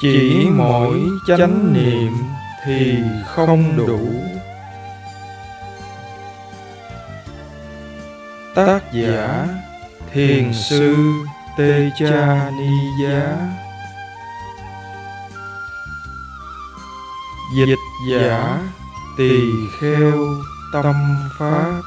[0.00, 2.12] chỉ mỗi chánh niệm
[2.64, 4.00] thì không đủ.
[8.54, 9.46] Tác giả
[10.12, 10.96] thiền sư
[11.58, 13.36] tê cha ni giá.
[17.56, 17.78] Dịch
[18.10, 18.58] giả
[19.16, 19.40] tỳ
[19.80, 20.18] kheo
[20.72, 20.94] tâm
[21.38, 21.80] pháp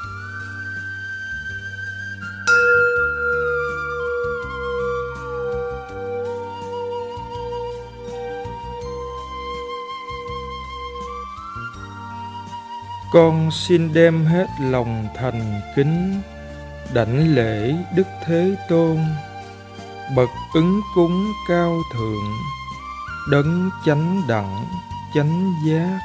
[13.18, 16.20] con xin đem hết lòng thành kính,
[16.94, 18.98] đảnh lễ đức thế tôn.
[20.16, 22.32] Bậc ứng cúng cao thượng,
[23.30, 24.66] đấng chánh đẳng,
[25.14, 25.98] chánh giác.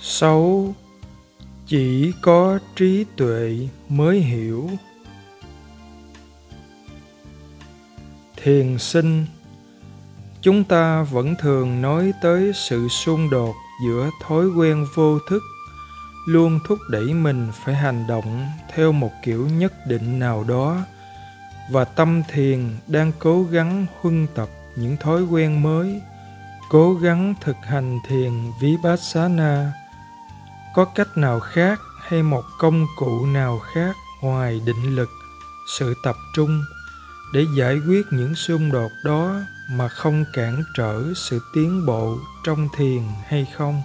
[0.00, 0.74] Sáu
[1.68, 4.70] chỉ có trí tuệ mới hiểu.
[8.36, 9.26] Thiền sinh,
[10.42, 15.42] chúng ta vẫn thường nói tới sự xung đột giữa thói quen vô thức,
[16.26, 20.78] luôn thúc đẩy mình phải hành động theo một kiểu nhất định nào đó,
[21.70, 26.00] và tâm thiền đang cố gắng huân tập những thói quen mới,
[26.70, 29.72] cố gắng thực hành thiền vipassana
[30.78, 35.10] có cách nào khác hay một công cụ nào khác ngoài định lực,
[35.78, 36.64] sự tập trung
[37.32, 39.40] để giải quyết những xung đột đó
[39.70, 43.82] mà không cản trở sự tiến bộ trong thiền hay không?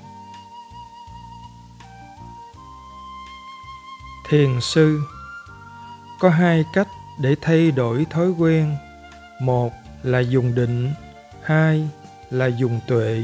[4.30, 5.02] Thiền sư,
[6.20, 6.88] có hai cách
[7.22, 8.76] để thay đổi thói quen.
[9.42, 10.94] Một là dùng định,
[11.44, 11.90] hai
[12.32, 13.24] là dùng tuệ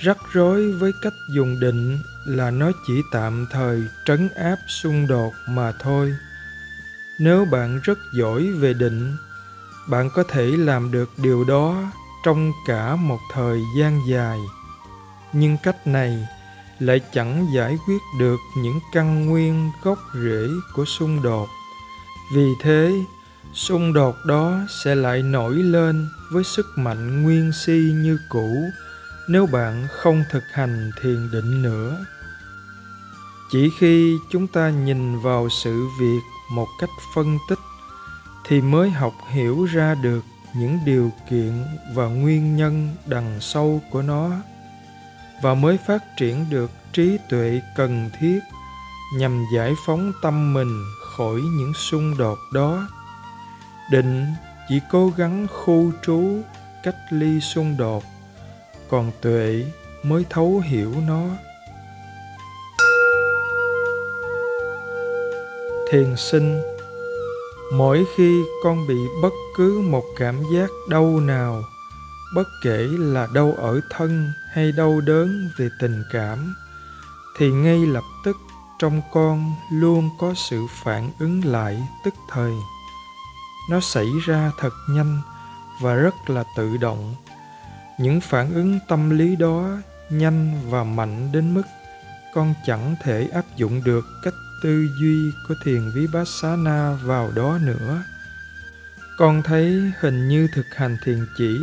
[0.00, 5.34] rắc rối với cách dùng định là nó chỉ tạm thời trấn áp xung đột
[5.48, 6.14] mà thôi.
[7.18, 9.16] Nếu bạn rất giỏi về định,
[9.88, 11.92] bạn có thể làm được điều đó
[12.24, 14.38] trong cả một thời gian dài.
[15.32, 16.28] Nhưng cách này
[16.78, 21.48] lại chẳng giải quyết được những căn nguyên gốc rễ của xung đột.
[22.34, 23.04] Vì thế,
[23.54, 28.70] xung đột đó sẽ lại nổi lên với sức mạnh nguyên si như cũ
[29.32, 32.04] nếu bạn không thực hành thiền định nữa,
[33.50, 36.20] chỉ khi chúng ta nhìn vào sự việc
[36.52, 37.58] một cách phân tích
[38.46, 40.24] thì mới học hiểu ra được
[40.56, 41.64] những điều kiện
[41.94, 44.30] và nguyên nhân đằng sâu của nó
[45.42, 48.40] và mới phát triển được trí tuệ cần thiết
[49.16, 50.84] nhằm giải phóng tâm mình
[51.16, 52.88] khỏi những xung đột đó.
[53.90, 54.26] Định
[54.68, 56.42] chỉ cố gắng khu trú
[56.82, 58.04] cách ly xung đột
[58.90, 59.64] còn tuệ
[60.02, 61.22] mới thấu hiểu nó.
[65.90, 66.62] Thiền sinh,
[67.74, 71.62] mỗi khi con bị bất cứ một cảm giác đau nào,
[72.34, 76.54] bất kể là đau ở thân hay đau đớn về tình cảm,
[77.38, 78.36] thì ngay lập tức
[78.78, 82.52] trong con luôn có sự phản ứng lại tức thời.
[83.70, 85.20] Nó xảy ra thật nhanh
[85.80, 87.14] và rất là tự động
[88.00, 89.68] những phản ứng tâm lý đó
[90.10, 91.62] nhanh và mạnh đến mức
[92.34, 98.02] con chẳng thể áp dụng được cách tư duy của thiền vipassana vào đó nữa.
[99.18, 101.58] Con thấy hình như thực hành thiền chỉ,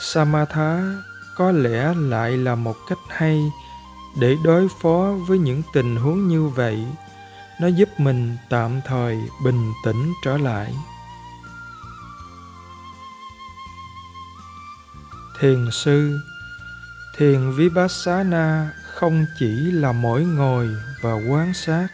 [0.00, 0.94] samatha,
[1.36, 3.40] có lẽ lại là một cách hay
[4.20, 6.86] để đối phó với những tình huống như vậy.
[7.60, 10.74] Nó giúp mình tạm thời bình tĩnh trở lại.
[15.40, 16.20] Thiền sư.
[17.16, 20.68] Thiền vipassana không chỉ là mỗi ngồi
[21.02, 21.88] và quan sát.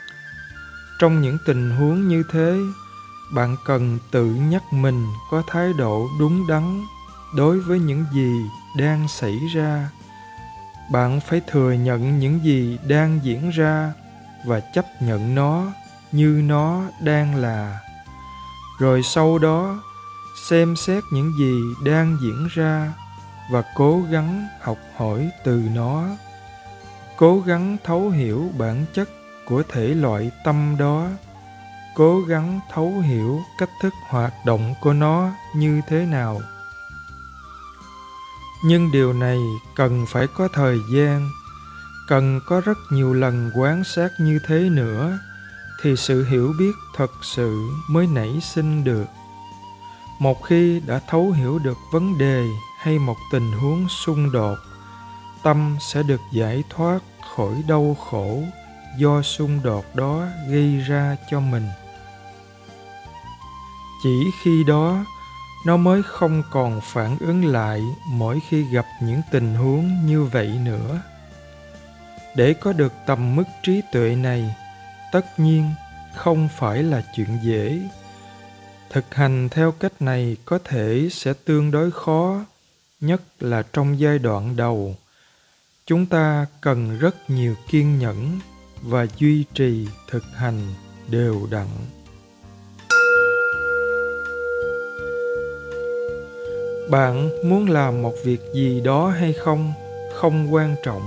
[0.98, 2.56] Trong những tình huống như thế,
[3.34, 6.82] bạn cần tự nhắc mình có thái độ đúng đắn
[7.34, 8.46] đối với những gì
[8.78, 9.88] đang xảy ra.
[10.92, 13.92] Bạn phải thừa nhận những gì đang diễn ra
[14.46, 15.66] và chấp nhận nó
[16.12, 17.80] như nó đang là.
[18.78, 19.82] Rồi sau đó,
[20.48, 22.92] xem xét những gì đang diễn ra
[23.50, 26.08] và cố gắng học hỏi từ nó.
[27.16, 29.08] Cố gắng thấu hiểu bản chất
[29.44, 31.08] của thể loại tâm đó.
[31.94, 36.40] Cố gắng thấu hiểu cách thức hoạt động của nó như thế nào.
[38.64, 39.38] Nhưng điều này
[39.76, 41.30] cần phải có thời gian,
[42.08, 45.18] cần có rất nhiều lần quan sát như thế nữa
[45.82, 49.06] thì sự hiểu biết thật sự mới nảy sinh được.
[50.18, 52.46] Một khi đã thấu hiểu được vấn đề
[52.82, 54.58] hay một tình huống xung đột,
[55.42, 56.98] tâm sẽ được giải thoát
[57.36, 58.42] khỏi đau khổ
[58.96, 61.66] do xung đột đó gây ra cho mình.
[64.02, 65.04] Chỉ khi đó,
[65.66, 70.48] nó mới không còn phản ứng lại mỗi khi gặp những tình huống như vậy
[70.64, 71.00] nữa.
[72.36, 74.54] Để có được tầm mức trí tuệ này,
[75.12, 75.70] tất nhiên
[76.14, 77.80] không phải là chuyện dễ.
[78.90, 82.44] Thực hành theo cách này có thể sẽ tương đối khó
[83.02, 84.96] nhất là trong giai đoạn đầu.
[85.86, 88.38] Chúng ta cần rất nhiều kiên nhẫn
[88.82, 90.60] và duy trì thực hành
[91.08, 91.66] đều đặn.
[96.90, 99.72] Bạn muốn làm một việc gì đó hay không?
[100.14, 101.02] Không quan trọng.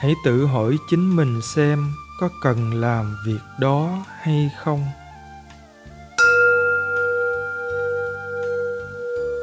[0.00, 4.84] Hãy tự hỏi chính mình xem có cần làm việc đó hay không.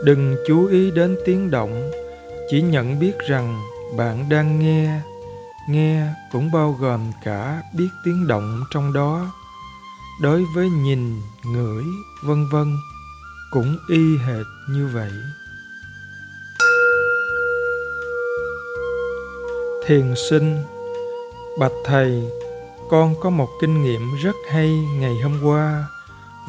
[0.04, 1.92] Đừng chú ý đến tiếng động,
[2.50, 3.62] chỉ nhận biết rằng
[3.98, 5.02] bạn đang nghe.
[5.70, 9.32] Nghe cũng bao gồm cả biết tiếng động trong đó.
[10.22, 11.84] Đối với nhìn, ngửi,
[12.24, 12.76] vân vân
[13.52, 15.12] cũng y hệt như vậy.
[19.86, 20.64] Thiền sinh,
[21.60, 22.24] bạch thầy,
[22.90, 25.86] con có một kinh nghiệm rất hay ngày hôm qua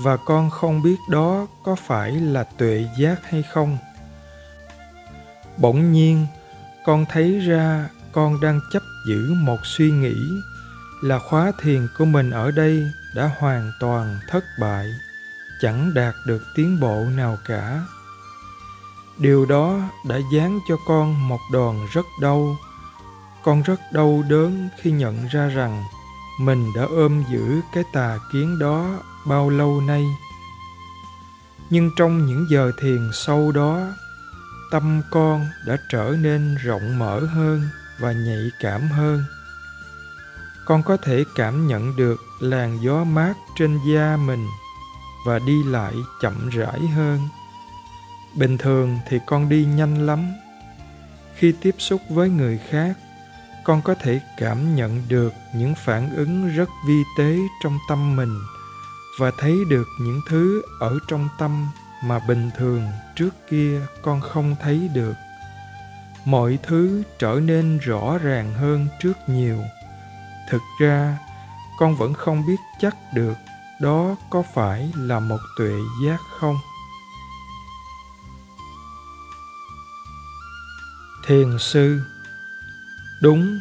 [0.03, 3.79] và con không biết đó có phải là tuệ giác hay không.
[5.57, 6.27] Bỗng nhiên,
[6.87, 10.17] con thấy ra con đang chấp giữ một suy nghĩ
[11.03, 12.83] là khóa thiền của mình ở đây
[13.15, 14.87] đã hoàn toàn thất bại,
[15.61, 17.81] chẳng đạt được tiến bộ nào cả.
[19.19, 22.57] Điều đó đã dán cho con một đòn rất đau.
[23.45, 25.85] Con rất đau đớn khi nhận ra rằng
[26.41, 28.99] mình đã ôm giữ cái tà kiến đó
[29.29, 30.05] bao lâu nay.
[31.71, 33.81] Nhưng trong những giờ thiền sâu đó,
[34.71, 37.69] tâm con đã trở nên rộng mở hơn
[38.01, 39.25] và nhạy cảm hơn.
[40.65, 44.47] Con có thể cảm nhận được làn gió mát trên da mình
[45.27, 47.29] và đi lại chậm rãi hơn.
[48.35, 50.33] Bình thường thì con đi nhanh lắm.
[51.35, 52.97] Khi tiếp xúc với người khác,
[53.65, 58.39] con có thể cảm nhận được những phản ứng rất vi tế trong tâm mình
[59.19, 61.67] và thấy được những thứ ở trong tâm
[62.05, 62.83] mà bình thường
[63.17, 65.15] trước kia con không thấy được.
[66.25, 69.59] Mọi thứ trở nên rõ ràng hơn trước nhiều.
[70.51, 71.19] Thực ra,
[71.79, 73.35] con vẫn không biết chắc được
[73.81, 75.75] đó có phải là một tuệ
[76.05, 76.57] giác không.
[81.27, 82.01] Thiền sư.
[83.23, 83.59] Đúng,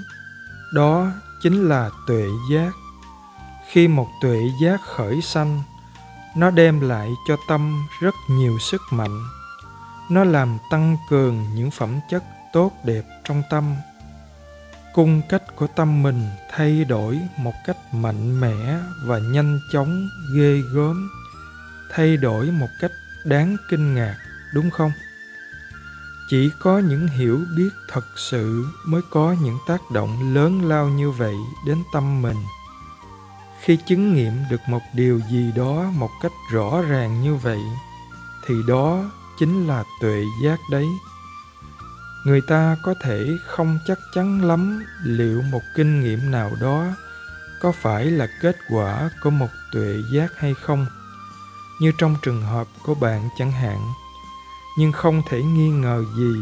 [0.74, 1.12] đó
[1.42, 2.72] chính là tuệ giác
[3.72, 5.62] khi một tuệ giác khởi sanh,
[6.36, 9.24] nó đem lại cho tâm rất nhiều sức mạnh.
[10.10, 12.24] Nó làm tăng cường những phẩm chất
[12.54, 13.76] tốt đẹp trong tâm.
[14.94, 20.62] Cung cách của tâm mình thay đổi một cách mạnh mẽ và nhanh chóng, ghê
[20.74, 21.10] gớm.
[21.94, 22.92] Thay đổi một cách
[23.26, 24.16] đáng kinh ngạc,
[24.54, 24.92] đúng không?
[26.30, 31.12] Chỉ có những hiểu biết thật sự mới có những tác động lớn lao như
[31.12, 31.36] vậy
[31.68, 32.38] đến tâm mình
[33.62, 37.60] khi chứng nghiệm được một điều gì đó một cách rõ ràng như vậy,
[38.48, 40.88] thì đó chính là tuệ giác đấy.
[42.26, 46.86] Người ta có thể không chắc chắn lắm liệu một kinh nghiệm nào đó
[47.62, 50.86] có phải là kết quả của một tuệ giác hay không.
[51.82, 53.80] Như trong trường hợp của bạn chẳng hạn,
[54.78, 56.34] nhưng không thể nghi ngờ gì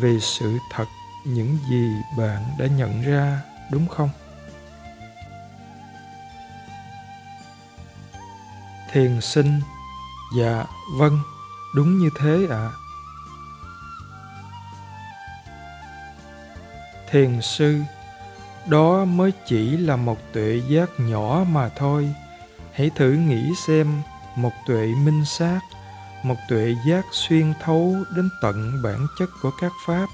[0.00, 0.86] về sự thật
[1.24, 3.40] những gì bạn đã nhận ra,
[3.72, 4.10] đúng không?
[8.92, 9.60] Thiền sinh.
[10.36, 10.64] Dạ
[10.98, 11.18] vâng
[11.74, 12.56] đúng như thế ạ.
[12.56, 12.70] À.
[17.10, 17.78] thiền sư,
[18.66, 22.14] đó mới chỉ là một tuệ giác nhỏ mà thôi.
[22.72, 24.02] Hãy thử nghĩ xem,
[24.36, 25.60] một tuệ minh sát,
[26.22, 30.06] một tuệ giác xuyên thấu đến tận bản chất của các pháp,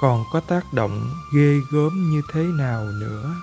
[0.00, 3.34] còn có tác động ghê gớm như thế nào nữa?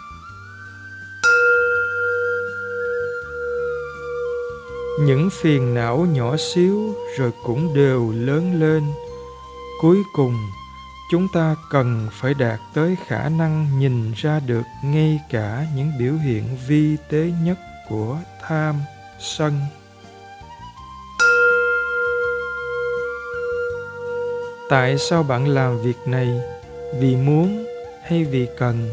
[5.00, 8.84] Những phiền não nhỏ xíu rồi cũng đều lớn lên.
[9.82, 10.36] Cuối cùng,
[11.12, 16.14] chúng ta cần phải đạt tới khả năng nhìn ra được ngay cả những biểu
[16.14, 17.58] hiện vi tế nhất
[17.90, 18.76] của tham
[19.20, 19.54] sân.
[24.70, 26.40] Tại sao bạn làm việc này?
[27.00, 27.66] Vì muốn
[28.04, 28.90] hay vì cần?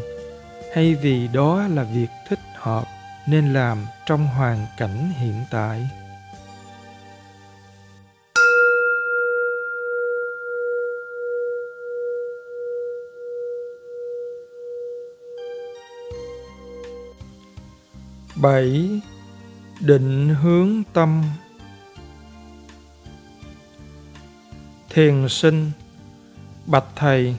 [0.75, 2.39] Hay vì đó là việc thích
[3.27, 5.89] nên làm trong hoàn cảnh hiện tại.
[18.35, 19.01] Bảy,
[19.79, 21.23] định hướng tâm.
[24.89, 25.71] Thiền sinh,
[26.65, 27.35] bạch thầy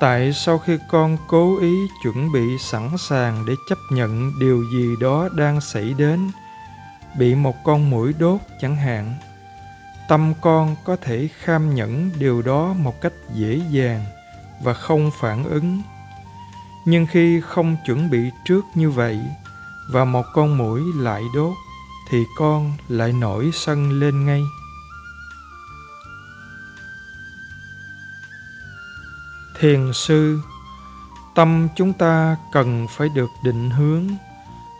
[0.00, 4.96] Tại sau khi con cố ý chuẩn bị sẵn sàng để chấp nhận điều gì
[5.00, 6.30] đó đang xảy đến,
[7.18, 9.14] bị một con mũi đốt chẳng hạn,
[10.08, 14.04] tâm con có thể kham nhẫn điều đó một cách dễ dàng
[14.62, 15.82] và không phản ứng.
[16.84, 19.20] Nhưng khi không chuẩn bị trước như vậy
[19.92, 21.54] và một con mũi lại đốt,
[22.10, 24.42] thì con lại nổi sân lên ngay.
[29.58, 30.40] Thiền sư.
[31.34, 34.06] Tâm chúng ta cần phải được định hướng.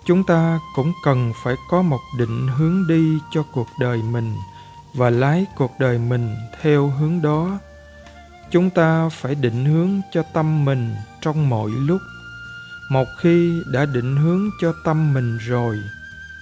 [0.07, 4.37] Chúng ta cũng cần phải có một định hướng đi cho cuộc đời mình
[4.95, 7.59] và lái cuộc đời mình theo hướng đó.
[8.51, 12.01] Chúng ta phải định hướng cho tâm mình trong mọi lúc.
[12.91, 15.79] Một khi đã định hướng cho tâm mình rồi,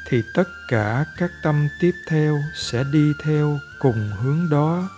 [0.08, 4.88] thì tất cả các tâm tiếp theo sẽ đi theo cùng hướng đó.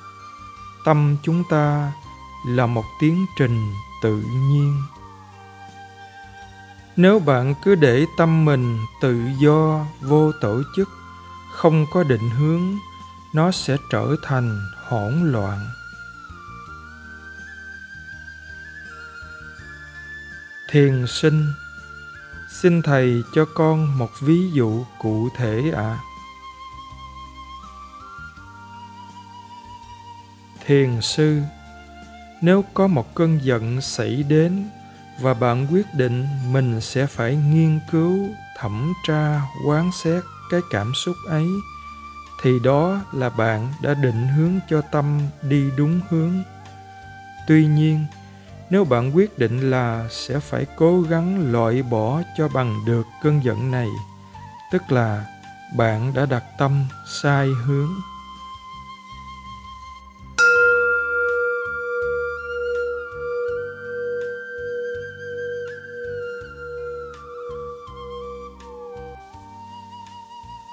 [0.84, 1.92] Tâm chúng ta
[2.46, 4.82] là một tiến trình tự nhiên
[6.98, 10.88] nếu bạn cứ để tâm mình tự do, vô tổ chức,
[11.52, 12.78] không có định hướng,
[13.34, 15.68] nó sẽ trở thành hỗn loạn
[20.70, 21.52] thiền sinh,
[22.50, 26.00] xin thầy cho con một ví dụ cụ thể ạ à.
[30.66, 31.40] thiền sư
[32.40, 34.64] nếu có một cơn giận xảy đến
[35.20, 38.28] và bạn quyết định mình sẽ phải nghiên cứu,
[38.58, 41.46] thẩm tra, quán xét cái cảm xúc ấy,
[42.42, 46.42] thì đó là bạn đã định hướng cho tâm đi đúng hướng.
[47.46, 48.04] Tuy nhiên,
[48.70, 53.44] nếu bạn quyết định là sẽ phải cố gắng loại bỏ cho bằng được cơn
[53.44, 53.88] giận này,
[54.72, 55.26] tức là
[55.76, 56.84] bạn đã đặt tâm
[57.22, 57.90] sai hướng.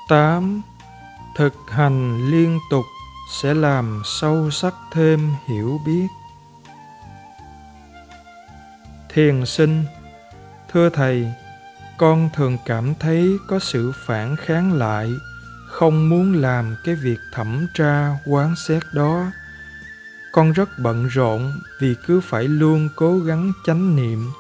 [0.08, 0.62] Tám,
[1.36, 2.86] thực hành liên tục
[3.32, 6.08] sẽ làm sâu sắc thêm hiểu biết.
[9.10, 9.86] Thiền sinh,
[10.74, 11.34] thưa thầy,
[11.98, 15.10] con thường cảm thấy có sự phản kháng lại,
[15.68, 19.26] không muốn làm cái việc thẩm tra, quán xét đó.
[20.32, 24.32] Con rất bận rộn vì cứ phải luôn cố gắng chánh niệm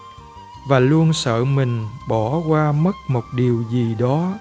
[0.69, 4.33] và luôn sợ mình bỏ qua mất một điều gì đó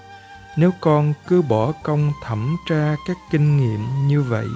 [0.57, 4.47] nếu con cứ bỏ công thẩm tra các kinh nghiệm như vậy,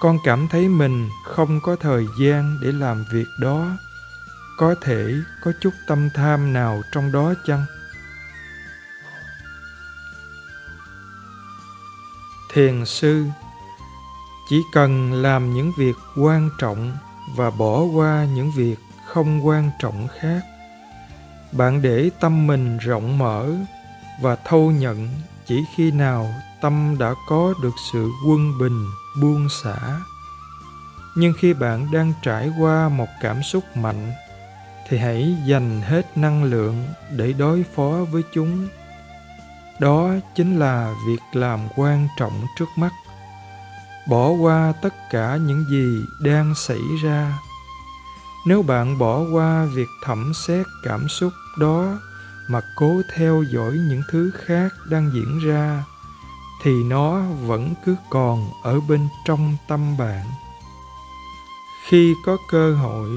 [0.00, 3.66] con cảm thấy mình không có thời gian để làm việc đó.
[4.58, 7.64] Có thể có chút tâm tham nào trong đó chăng?
[12.52, 13.24] Thiền sư,
[14.48, 16.96] chỉ cần làm những việc quan trọng
[17.36, 20.40] và bỏ qua những việc không quan trọng khác,
[21.52, 23.50] bạn để tâm mình rộng mở
[24.20, 25.08] và thâu nhận
[25.46, 28.86] chỉ khi nào tâm đã có được sự quân bình,
[29.20, 30.00] buông xả.
[31.16, 34.12] Nhưng khi bạn đang trải qua một cảm xúc mạnh,
[34.88, 36.84] thì hãy dành hết năng lượng
[37.16, 38.68] để đối phó với chúng.
[39.80, 42.92] Đó chính là việc làm quan trọng trước mắt.
[44.08, 47.38] Bỏ qua tất cả những gì đang xảy ra.
[48.46, 51.98] Nếu bạn bỏ qua việc thẩm xét cảm xúc đó
[52.48, 55.84] mà cố theo dõi những thứ khác đang diễn ra,
[56.62, 60.26] thì nó vẫn cứ còn ở bên trong tâm bạn.
[61.88, 63.08] Khi có cơ hội,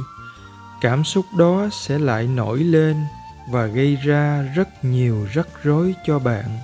[0.81, 3.05] cảm xúc đó sẽ lại nổi lên
[3.51, 6.59] và gây ra rất nhiều rắc rối cho bạn.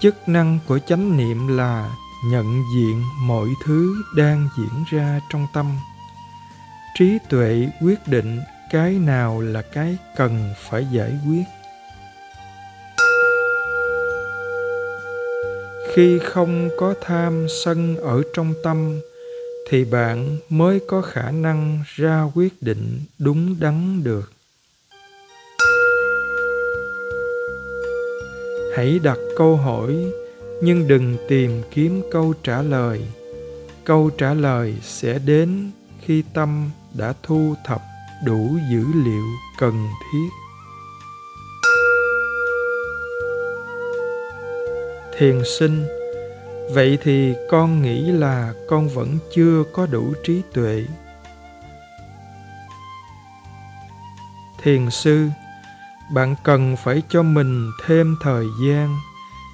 [0.00, 1.90] Chức năng của chánh niệm là
[2.24, 5.66] nhận diện mọi thứ đang diễn ra trong tâm.
[6.98, 11.44] Trí tuệ quyết định cái nào là cái cần phải giải quyết?
[15.94, 19.00] Khi không có tham sân ở trong tâm,
[19.70, 24.32] thì bạn mới có khả năng ra quyết định đúng đắn được.
[28.76, 29.94] Hãy đặt câu hỏi,
[30.62, 33.02] nhưng đừng tìm kiếm câu trả lời.
[33.84, 35.70] Câu trả lời sẽ đến
[36.02, 37.80] khi tâm đã thu thập
[38.24, 39.24] đủ dữ liệu
[39.58, 40.28] cần thiết.
[45.18, 45.86] Thiền sinh,
[46.72, 50.84] vậy thì con nghĩ là con vẫn chưa có đủ trí tuệ.
[54.62, 55.28] Thiền sư,
[56.14, 58.96] bạn cần phải cho mình thêm thời gian,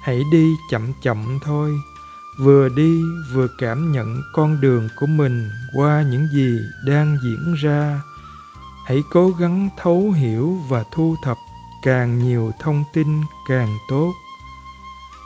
[0.03, 1.71] hãy đi chậm chậm thôi.
[2.39, 3.01] Vừa đi
[3.33, 8.01] vừa cảm nhận con đường của mình qua những gì đang diễn ra
[8.85, 11.37] hãy cố gắng thấu hiểu và thu thập
[11.83, 14.13] càng nhiều thông tin càng tốt.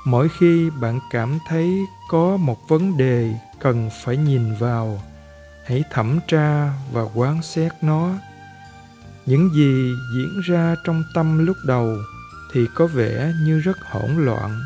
[0.05, 5.01] Mỗi khi bạn cảm thấy có một vấn đề cần phải nhìn vào,
[5.65, 8.09] hãy thẩm tra và quán xét nó.
[9.25, 11.97] Những gì diễn ra trong tâm lúc đầu
[12.53, 14.61] thì có vẻ như rất hỗn loạn.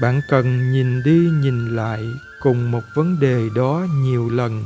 [0.00, 2.00] Bạn cần nhìn đi nhìn lại
[2.40, 4.64] cùng một vấn đề đó nhiều lần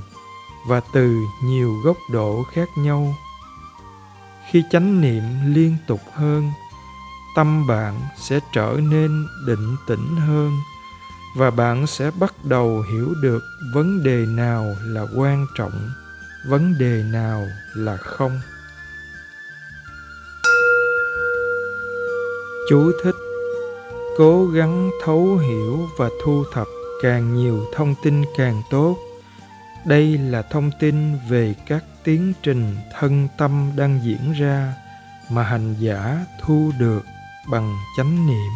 [0.66, 3.14] và từ nhiều góc độ khác nhau
[4.50, 6.50] khi chánh niệm liên tục hơn,
[7.36, 10.52] tâm bạn sẽ trở nên định tĩnh hơn
[11.36, 13.42] và bạn sẽ bắt đầu hiểu được
[13.74, 15.90] vấn đề nào là quan trọng,
[16.48, 18.40] vấn đề nào là không.
[22.68, 23.14] Chú thích
[24.16, 26.66] cố gắng thấu hiểu và thu thập
[27.02, 28.96] càng nhiều thông tin càng tốt.
[29.86, 34.74] Đây là thông tin về các tiến trình thân tâm đang diễn ra
[35.30, 37.04] mà hành giả thu được
[37.50, 38.52] bằng chánh niệm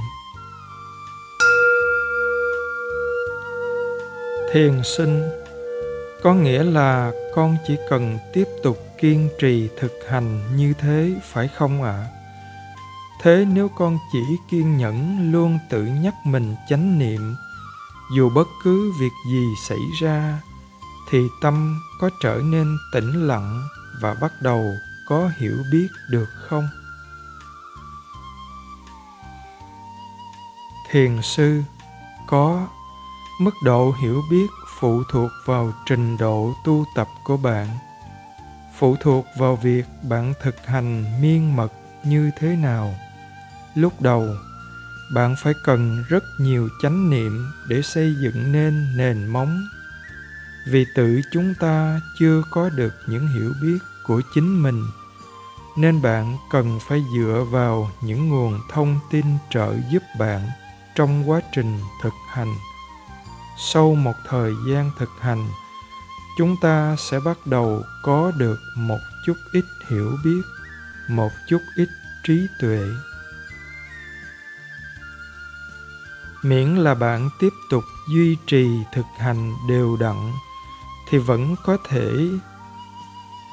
[4.52, 5.30] thiền sinh,
[6.22, 11.48] có nghĩa là con chỉ cần tiếp tục kiên trì thực hành như thế, phải
[11.48, 12.08] không ạ à?
[13.22, 14.18] thế nếu con chỉ
[14.50, 17.34] kiên nhẫn luôn tự nhắc mình chánh niệm,
[18.16, 20.40] dù bất cứ việc gì xảy ra
[21.10, 23.68] thì tâm có trở nên tĩnh lặng
[24.00, 24.74] và bắt đầu
[25.08, 26.68] có hiểu biết được không?
[30.90, 31.62] Thiền sư
[32.26, 32.68] có
[33.40, 34.46] mức độ hiểu biết
[34.80, 37.68] phụ thuộc vào trình độ tu tập của bạn.
[38.78, 41.72] Phụ thuộc vào việc bạn thực hành miên mật
[42.04, 42.94] như thế nào.
[43.74, 44.26] Lúc đầu,
[45.14, 49.58] bạn phải cần rất nhiều chánh niệm để xây dựng nên nền móng
[50.66, 54.86] vì tự chúng ta chưa có được những hiểu biết của chính mình,
[55.76, 60.48] nên bạn cần phải dựa vào những nguồn thông tin trợ giúp bạn
[60.94, 62.54] trong quá trình thực hành.
[63.58, 65.48] Sau một thời gian thực hành,
[66.38, 70.42] chúng ta sẽ bắt đầu có được một chút ít hiểu biết,
[71.08, 71.88] một chút ít
[72.24, 72.80] trí tuệ.
[76.42, 80.32] Miễn là bạn tiếp tục duy trì thực hành đều đặn
[81.08, 82.10] thì vẫn có thể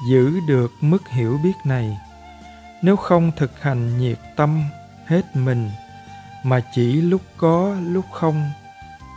[0.08, 1.98] giữ được mức hiểu biết này.
[2.82, 4.62] Nếu không thực hành nhiệt tâm
[5.06, 5.70] hết mình,
[6.44, 8.50] mà chỉ lúc có, lúc không,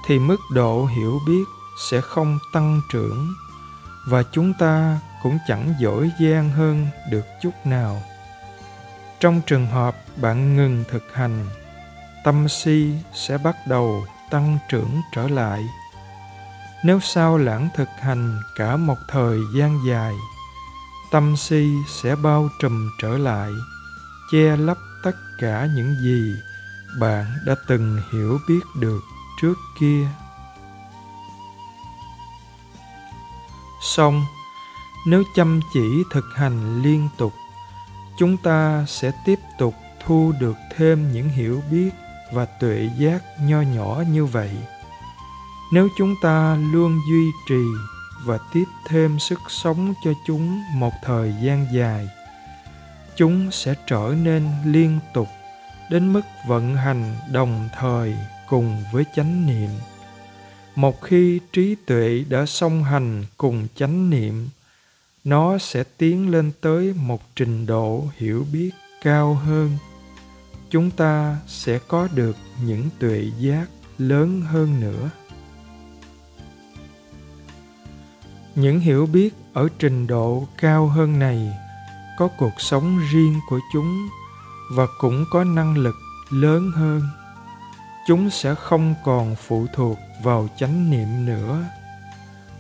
[0.08, 1.44] thì mức độ hiểu biết
[1.90, 3.34] sẽ không tăng trưởng
[4.08, 8.02] và chúng ta cũng chẳng giỏi giang hơn được chút nào.
[9.20, 11.46] Trong trường hợp bạn ngừng thực hành,
[12.24, 15.64] tâm si sẽ bắt đầu tăng trưởng trở lại
[16.84, 20.16] nếu sao lãng thực hành cả một thời gian dài,
[21.12, 23.52] tâm si sẽ bao trùm trở lại,
[24.32, 26.36] che lấp tất cả những gì
[27.00, 29.02] bạn đã từng hiểu biết được
[29.42, 30.08] trước kia.
[33.82, 34.26] Song
[35.06, 37.34] nếu chăm chỉ thực hành liên tục,
[38.18, 41.90] chúng ta sẽ tiếp tục thu được thêm những hiểu biết
[42.34, 44.52] và tuệ giác nho nhỏ như vậy
[45.72, 47.64] nếu chúng ta luôn duy trì
[48.26, 52.08] và tiếp thêm sức sống cho chúng một thời gian dài,
[53.16, 55.28] chúng sẽ trở nên liên tục
[55.92, 58.16] đến mức vận hành đồng thời
[58.50, 59.70] cùng với chánh niệm.
[60.76, 64.50] Một khi trí tuệ đã song hành cùng chánh niệm,
[65.24, 69.78] nó sẽ tiến lên tới một trình độ hiểu biết cao hơn.
[70.70, 73.66] Chúng ta sẽ có được những tuệ giác
[73.98, 75.10] lớn hơn nữa.
[78.60, 81.58] Những hiểu biết ở trình độ cao hơn này
[82.18, 84.10] có cuộc sống riêng của chúng
[84.72, 85.96] và cũng có năng lực
[86.30, 87.02] lớn hơn.
[88.08, 91.64] Chúng sẽ không còn phụ thuộc vào chánh niệm nữa.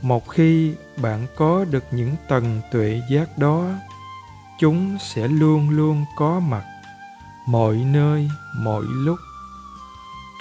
[0.01, 3.65] Một khi bạn có được những tầng tuệ giác đó,
[4.59, 6.63] chúng sẽ luôn luôn có mặt
[7.47, 9.19] mọi nơi, mọi lúc.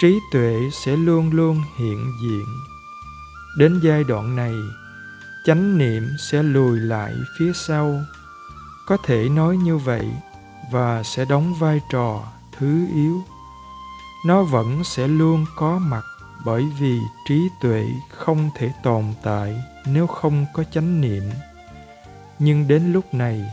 [0.01, 2.45] Trí tuệ sẽ luôn luôn hiện diện.
[3.57, 4.53] Đến giai đoạn này
[5.45, 8.01] chánh niệm sẽ lùi lại phía sau.
[8.87, 10.05] Có thể nói như vậy
[10.71, 12.23] và sẽ đóng vai trò
[12.57, 13.23] thứ yếu.
[14.25, 16.03] Nó vẫn sẽ luôn có mặt
[16.45, 21.23] bởi vì trí tuệ không thể tồn tại nếu không có chánh niệm.
[22.39, 23.51] Nhưng đến lúc này,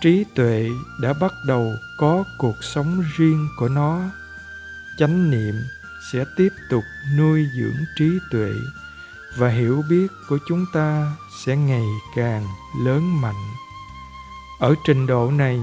[0.00, 0.68] trí tuệ
[1.00, 4.00] đã bắt đầu có cuộc sống riêng của nó.
[4.98, 5.54] Chánh niệm
[6.12, 6.84] sẽ tiếp tục
[7.18, 8.50] nuôi dưỡng trí tuệ
[9.36, 11.12] và hiểu biết của chúng ta
[11.44, 12.46] sẽ ngày càng
[12.84, 13.54] lớn mạnh.
[14.58, 15.60] Ở trình độ này,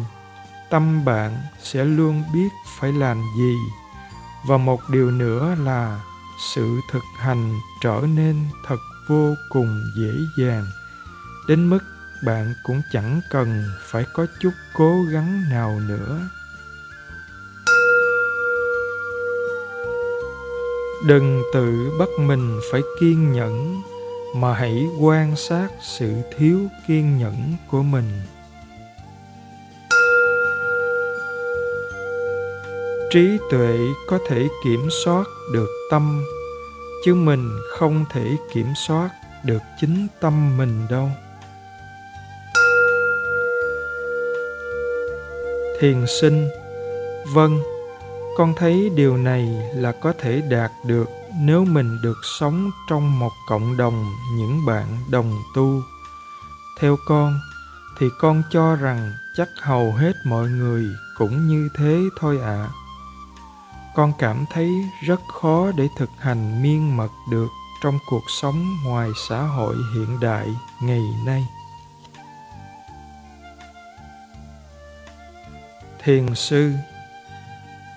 [0.70, 3.56] tâm bạn sẽ luôn biết phải làm gì,
[4.48, 6.00] và một điều nữa là
[6.54, 10.66] sự thực hành trở nên thật vô cùng dễ dàng,
[11.48, 11.80] đến mức
[12.26, 16.30] bạn cũng chẳng cần phải có chút cố gắng nào nữa.
[21.06, 23.82] Đừng tự bắt mình phải kiên nhẫn,
[24.36, 28.10] mà hãy quan sát sự thiếu kiên nhẫn của mình.
[33.12, 36.24] Trí tuệ có thể kiểm soát được tâm,
[37.06, 39.10] chứ mình không thể kiểm soát
[39.44, 41.10] được chính tâm mình đâu.
[45.80, 46.50] Thiền sinh
[47.34, 47.60] vâng
[48.38, 53.32] con thấy điều này là có thể đạt được nếu mình được sống trong một
[53.48, 55.82] cộng đồng những bạn đồng tu
[56.80, 57.39] theo con,
[58.00, 60.86] thì con cho rằng chắc hầu hết mọi người
[61.17, 62.70] cũng như thế thôi ạ à.
[63.96, 64.70] con cảm thấy
[65.08, 67.48] rất khó để thực hành miên mật được
[67.84, 70.48] trong cuộc sống ngoài xã hội hiện đại
[70.82, 71.48] ngày nay
[76.04, 76.74] thiền sư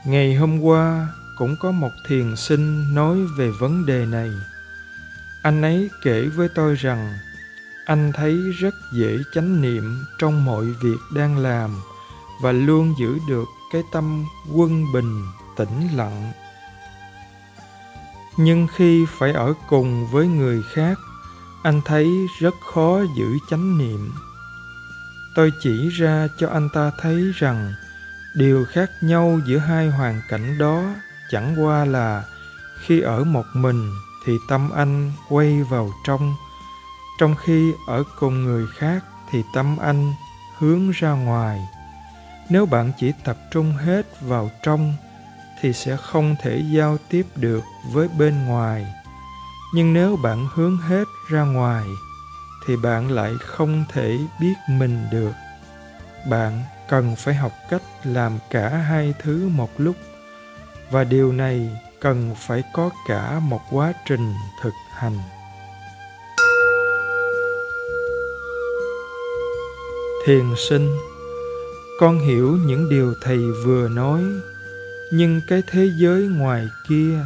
[0.05, 4.31] ngày hôm qua cũng có một thiền sinh nói về vấn đề này.
[5.43, 7.19] Anh ấy kể với tôi rằng
[7.87, 11.71] anh thấy rất dễ chánh niệm trong mọi việc đang làm
[12.43, 16.33] và luôn giữ được cái tâm quân bình, tĩnh lặng.
[18.37, 20.99] Nhưng khi phải ở cùng với người khác,
[21.63, 22.09] anh thấy
[22.41, 24.13] rất khó giữ chánh niệm.
[25.35, 27.75] Tôi chỉ ra cho anh ta thấy rằng
[28.35, 30.83] điều khác nhau giữa hai hoàn cảnh đó
[31.31, 32.25] chẳng qua là
[32.81, 33.91] khi ở một mình
[34.27, 36.35] thì tâm anh quay vào trong
[37.19, 40.15] trong khi ở cùng người khác thì tâm anh
[40.59, 41.69] hướng ra ngoài.
[42.51, 44.95] Nếu bạn chỉ tập trung hết vào trong
[45.61, 48.87] thì sẽ không thể giao tiếp được với bên ngoài.
[49.75, 51.85] Nhưng nếu bạn hướng hết ra ngoài
[52.67, 55.33] thì bạn lại không thể biết mình được.
[56.31, 59.97] Bạn cần phải học cách làm cả hai thứ một lúc.
[60.91, 61.71] Và điều này
[62.01, 65.19] cần phải có cả một quá trình thực hành.
[70.27, 70.97] Thiền sinh,
[72.01, 74.23] con hiểu những điều thầy vừa nói,
[75.13, 77.19] nhưng cái thế giới ngoài kia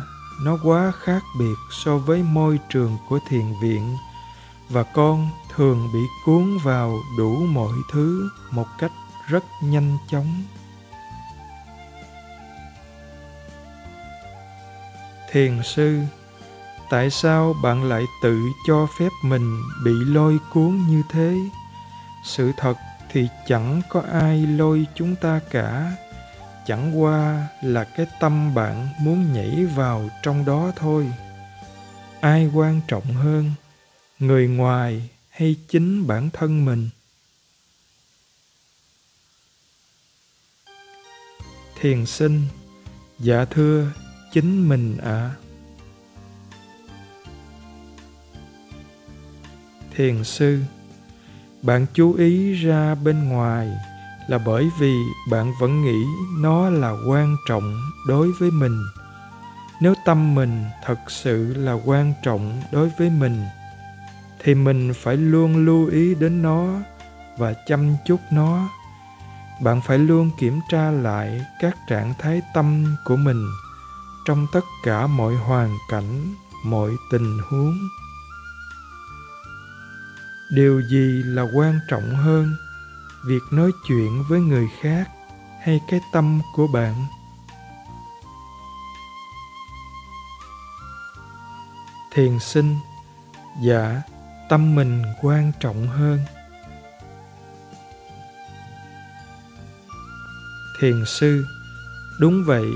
[0.43, 3.97] nó quá khác biệt so với môi trường của thiền viện,
[4.69, 8.93] và con thường bị cuốn vào đủ mọi thứ một cách
[9.29, 10.45] rất nhanh chóng.
[15.31, 16.01] Thiền sư,
[16.91, 21.37] tại sao bạn lại tự cho phép mình bị lôi cuốn như thế?
[22.25, 22.75] Sự thật
[23.13, 25.93] thì chẳng có ai lôi chúng ta cả.
[26.67, 31.13] Chẳng qua là cái tâm bạn muốn nhảy vào trong đó thôi.
[32.21, 33.53] Ai quan trọng hơn,
[34.19, 36.89] người ngoài hay chính bản thân mình?
[41.81, 42.43] Thiền sinh.
[43.19, 43.93] Dạ thưa,
[44.33, 45.05] chính mình ạ.
[45.05, 45.35] À.
[49.99, 50.61] thiền sư,
[51.63, 53.69] bạn chú ý ra bên ngoài
[54.29, 54.95] là bởi vì
[55.31, 56.05] bạn vẫn nghĩ
[56.39, 58.83] nó là quan trọng đối với mình.
[59.81, 63.45] Nếu tâm mình thật sự là quan trọng đối với mình,
[64.43, 66.69] thì mình phải luôn lưu ý đến nó
[67.37, 68.69] và chăm chút nó
[69.61, 73.47] bạn phải luôn kiểm tra lại các trạng thái tâm của mình
[74.25, 77.79] trong tất cả mọi hoàn cảnh, mọi tình huống.
[80.51, 82.57] Điều gì là quan trọng hơn,
[83.27, 85.09] việc nói chuyện với người khác
[85.63, 87.07] hay cái tâm của bạn?
[92.15, 92.77] Thiền sinh
[93.63, 94.03] dạ
[94.49, 96.19] tâm mình quan trọng hơn.
[100.79, 101.45] Thiền sư.
[102.21, 102.67] Đúng vậy,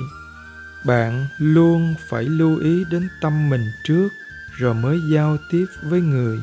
[0.84, 4.08] bạn luôn phải lưu ý đến tâm mình trước
[4.58, 6.40] rồi mới giao tiếp với người.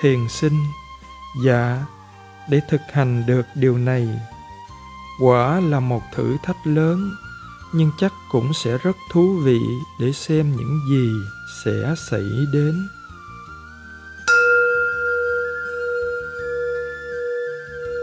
[0.00, 0.64] Thiền sinh.
[1.44, 1.86] Dạ
[2.48, 4.20] để thực hành được điều này,
[5.20, 7.10] quả là một thử thách lớn,
[7.72, 9.60] nhưng chắc cũng sẽ rất thú vị
[10.00, 11.12] để xem những gì
[11.64, 12.88] sẽ xảy đến.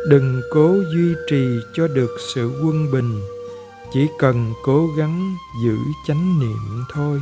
[0.09, 3.21] Đừng cố duy trì cho được sự quân bình,
[3.93, 7.21] chỉ cần cố gắng giữ chánh niệm thôi.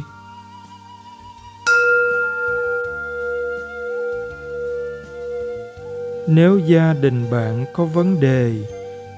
[6.27, 8.53] Nếu gia đình bạn có vấn đề,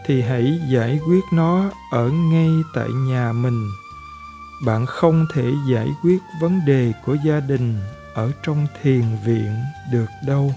[0.06, 3.68] thì hãy giải quyết nó ở ngay tại nhà mình.
[4.66, 7.80] Bạn không thể giải quyết vấn đề của gia đình
[8.14, 9.56] ở trong thiền viện
[9.92, 10.54] được đâu.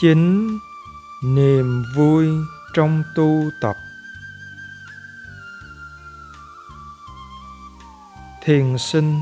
[0.00, 0.58] Chính
[1.22, 2.28] niềm vui
[2.74, 3.76] trong tu tập.
[8.44, 9.20] Thiền sinh,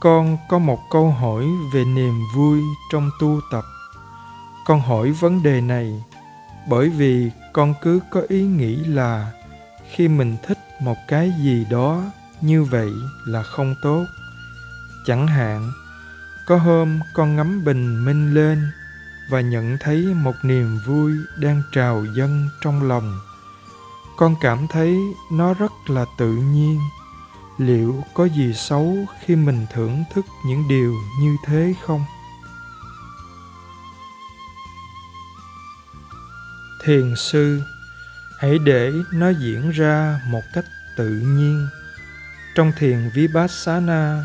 [0.00, 2.60] con có một câu hỏi về niềm vui
[2.92, 3.64] trong tu tập.
[4.66, 6.04] Con hỏi vấn đề này
[6.68, 9.32] bởi vì con cứ có ý nghĩ là
[9.90, 12.02] khi mình thích một cái gì đó
[12.40, 12.90] như vậy
[13.26, 14.04] là không tốt.
[15.06, 15.72] Chẳng hạn,
[16.46, 18.70] có hôm con ngắm bình minh lên
[19.28, 23.20] và nhận thấy một niềm vui đang trào dâng trong lòng.
[24.16, 24.98] Con cảm thấy
[25.32, 26.80] nó rất là tự nhiên.
[27.58, 32.04] Liệu có gì xấu khi mình thưởng thức những điều như thế không?
[36.84, 37.62] Thiền sư,
[38.38, 40.64] hãy để nó diễn ra một cách
[40.96, 41.68] tự nhiên.
[42.54, 44.24] Trong thiền vipassana,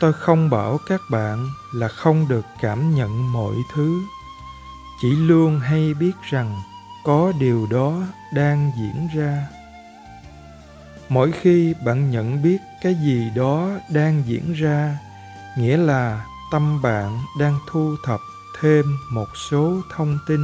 [0.00, 4.00] tôi không bảo các bạn là không được cảm nhận mọi thứ
[5.02, 6.62] chỉ luôn hay biết rằng
[7.04, 8.02] có điều đó
[8.34, 9.48] đang diễn ra.
[11.08, 14.98] Mỗi khi bạn nhận biết cái gì đó đang diễn ra,
[15.58, 18.20] nghĩa là tâm bạn đang thu thập
[18.60, 20.40] thêm một số thông tin.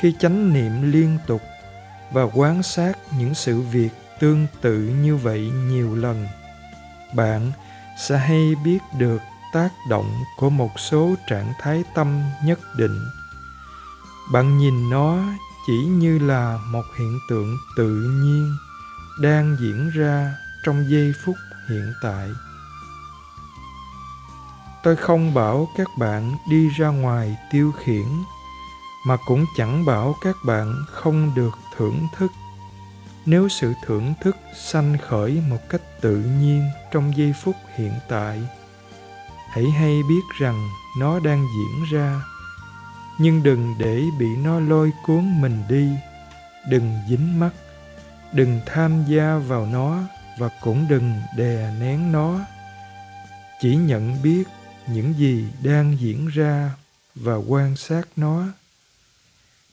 [0.00, 1.42] Khi chánh niệm liên tục
[2.12, 6.26] và quan sát những sự việc tương tự như vậy nhiều lần,
[7.14, 7.52] bạn
[7.98, 9.18] sẽ hay biết được
[9.52, 13.04] tác động của một số trạng thái tâm nhất định.
[14.32, 15.18] Bạn nhìn nó
[15.66, 17.88] chỉ như là một hiện tượng tự
[18.22, 18.56] nhiên
[19.20, 20.34] đang diễn ra
[20.64, 21.36] trong giây phút
[21.68, 22.30] hiện tại.
[24.82, 28.06] Tôi không bảo các bạn đi ra ngoài tiêu khiển,
[29.06, 32.32] mà cũng chẳng bảo các bạn không được thưởng thức.
[33.26, 38.42] Nếu sự thưởng thức sanh khởi một cách tự nhiên trong giây phút hiện tại
[39.52, 42.22] hãy hay biết rằng nó đang diễn ra.
[43.18, 45.88] Nhưng đừng để bị nó lôi cuốn mình đi.
[46.68, 47.50] Đừng dính mắt.
[48.32, 49.98] Đừng tham gia vào nó
[50.38, 52.40] và cũng đừng đè nén nó.
[53.60, 54.44] Chỉ nhận biết
[54.86, 56.70] những gì đang diễn ra
[57.14, 58.44] và quan sát nó.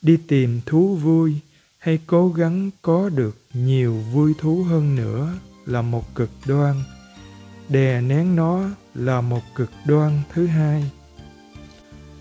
[0.02, 1.36] Đi tìm thú vui
[1.78, 5.34] hay cố gắng có được nhiều vui thú hơn nữa
[5.66, 6.84] là một cực đoan
[7.70, 8.62] đè nén nó
[8.96, 10.92] là một cực đoan thứ hai.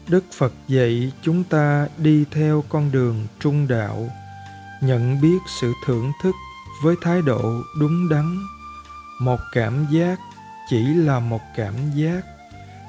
[0.08, 4.08] Đức phật dạy chúng ta đi theo con đường trung đạo,
[4.82, 6.34] nhận biết sự thưởng thức
[6.82, 8.38] với thái độ đúng đắn.
[9.20, 10.18] Một cảm giác
[10.70, 12.20] chỉ là một cảm giác,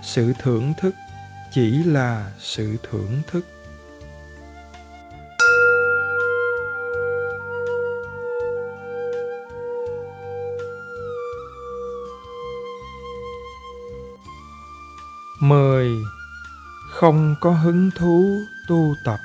[0.04, 0.96] sự thưởng thức
[1.54, 3.46] chỉ là sự thưởng thức.
[15.40, 16.06] Mười
[16.90, 19.20] không có hứng thú tu tập.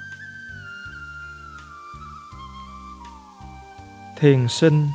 [4.19, 4.89] Thiền sinh,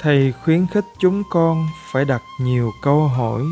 [0.00, 3.42] thầy khuyến khích chúng con phải đặt nhiều câu hỏi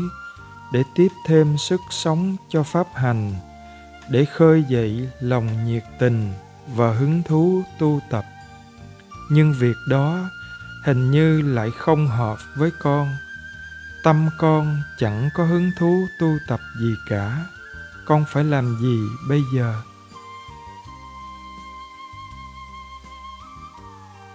[0.71, 3.33] để tiếp thêm sức sống cho pháp hành,
[4.09, 6.33] để khơi dậy lòng nhiệt tình
[6.75, 8.25] và hứng thú tu tập.
[9.31, 10.29] Nhưng việc đó
[10.85, 13.07] hình như lại không hợp với con
[14.07, 17.45] tâm con chẳng có hứng thú tu tập gì cả.
[18.05, 19.81] Con phải làm gì bây giờ?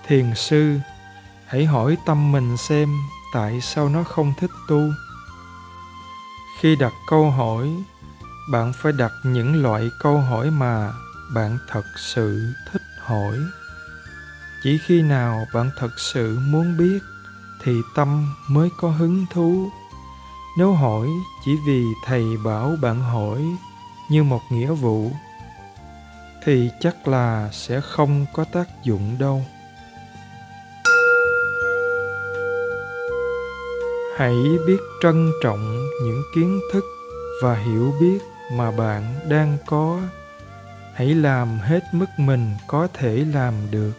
[0.07, 0.79] Thiền sư,
[1.47, 2.89] hãy hỏi tâm mình xem
[3.35, 4.81] tại sao nó không thích tu.
[6.61, 7.69] Khi đặt câu hỏi,
[8.51, 10.93] bạn phải đặt những loại câu hỏi mà
[11.35, 13.37] bạn thật sự thích hỏi.
[14.63, 16.99] Chỉ khi nào bạn thật sự muốn biết
[17.65, 19.69] thì tâm mới có hứng thú.
[20.59, 21.09] Nếu hỏi
[21.45, 23.43] chỉ vì thầy bảo bạn hỏi
[24.11, 25.11] như một nghĩa vụ,
[26.45, 29.45] thì chắc là sẽ không có tác dụng đâu.
[34.17, 34.35] Hãy
[34.67, 36.85] biết trân trọng những kiến thức
[37.43, 38.19] và hiểu biết
[38.53, 40.01] mà bạn đang có.
[40.95, 43.93] Hãy làm hết mức mình có thể làm được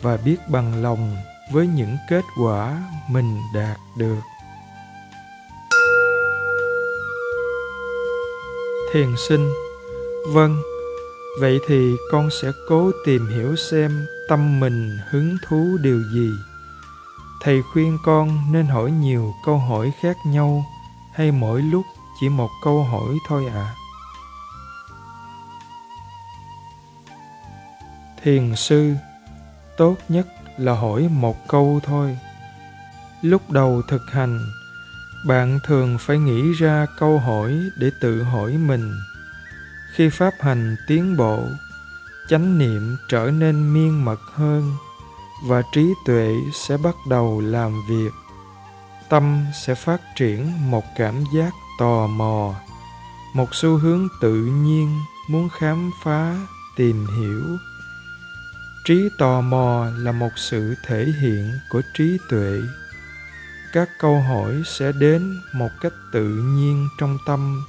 [0.00, 1.16] và biết bằng lòng
[1.52, 4.20] với những kết quả mình đạt được
[8.92, 9.52] thiền sinh
[10.32, 10.62] vâng
[11.40, 16.30] vậy thì con sẽ cố tìm hiểu xem tâm mình hứng thú điều gì
[17.42, 20.64] thầy khuyên con nên hỏi nhiều câu hỏi khác nhau
[21.14, 21.84] hay mỗi lúc
[22.20, 23.74] chỉ một câu hỏi thôi ạ à?
[28.24, 28.94] thiền sư,
[29.76, 30.26] tốt nhất
[30.58, 32.18] là hỏi một câu thôi.
[33.22, 34.40] Lúc đầu thực hành,
[35.26, 38.92] bạn thường phải nghĩ ra câu hỏi để tự hỏi mình.
[39.94, 41.48] Khi pháp hành tiến bộ,
[42.28, 44.72] chánh niệm trở nên miên mật hơn
[45.46, 48.12] và trí tuệ sẽ bắt đầu làm việc.
[49.08, 52.54] Tâm sẽ phát triển một cảm giác tò mò,
[53.34, 56.36] một xu hướng tự nhiên muốn khám phá,
[56.76, 57.44] tìm hiểu
[58.84, 62.60] trí tò mò là một sự thể hiện của trí tuệ.
[63.72, 67.64] Các câu hỏi sẽ đến một cách tự nhiên trong tâm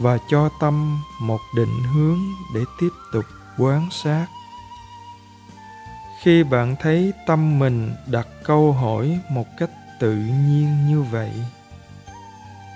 [0.00, 2.18] và cho tâm một định hướng
[2.54, 3.24] để tiếp tục
[3.58, 4.26] quán sát.
[6.22, 11.30] Khi bạn thấy tâm mình đặt câu hỏi một cách tự nhiên như vậy,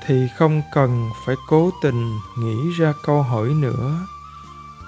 [0.06, 4.06] thì không cần phải cố tình nghĩ ra câu hỏi nữa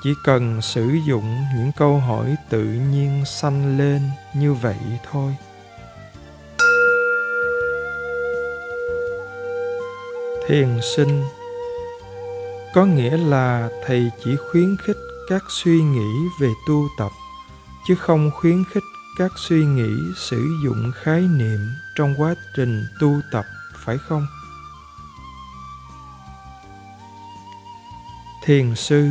[0.03, 4.03] chỉ cần sử dụng những câu hỏi tự nhiên sanh lên
[4.35, 4.77] như vậy
[5.11, 5.37] thôi.
[10.49, 11.25] Thiền sinh,
[12.75, 14.97] có nghĩa là thầy chỉ khuyến khích
[15.29, 17.11] các suy nghĩ về tu tập,
[17.89, 18.83] chứ không khuyến khích
[19.19, 21.59] các suy nghĩ sử dụng khái niệm
[21.97, 23.45] trong quá trình tu tập,
[23.85, 24.27] phải không?
[28.45, 29.09] Thiền sư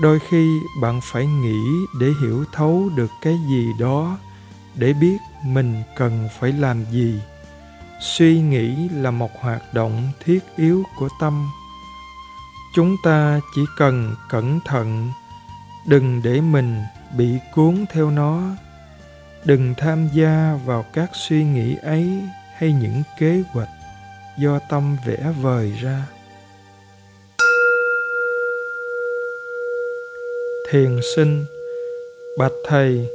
[0.00, 1.62] đôi khi bạn phải nghĩ
[2.00, 4.18] để hiểu thấu được cái gì đó
[4.74, 7.20] để biết mình cần phải làm gì.
[8.00, 11.50] Suy nghĩ là một hoạt động thiết yếu của tâm.
[12.74, 15.10] Chúng ta chỉ cần cẩn thận,
[15.86, 16.82] đừng để mình
[17.16, 18.42] bị cuốn theo nó.
[19.44, 22.22] Đừng tham gia vào các suy nghĩ ấy
[22.56, 23.68] hay những kế hoạch
[24.38, 26.06] do tâm vẽ vời ra.
[30.70, 31.44] Thiền sinh.
[32.38, 33.08] Bạch thầy,